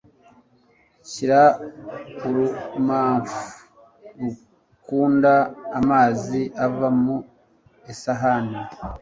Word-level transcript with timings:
Shyira 1.09 1.41
urumamfu 2.27 3.41
rukunda 4.19 5.33
amazi 5.79 6.41
ava 6.65 6.87
mu 7.01 7.17
isahani 7.91 8.59